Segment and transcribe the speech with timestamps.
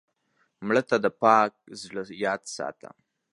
[0.65, 1.51] مړه ته د پاک
[1.81, 2.89] زړه یاد ساته